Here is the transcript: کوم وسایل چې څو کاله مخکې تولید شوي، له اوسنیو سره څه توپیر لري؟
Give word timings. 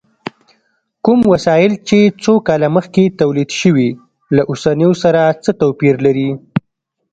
کوم 1.05 1.19
وسایل 1.33 1.73
چې 1.87 1.99
څو 2.23 2.33
کاله 2.47 2.67
مخکې 2.77 3.15
تولید 3.19 3.49
شوي، 3.61 3.89
له 4.35 4.41
اوسنیو 4.51 4.93
سره 5.03 5.21
څه 5.43 5.51
توپیر 5.61 5.95
لري؟ 6.05 6.29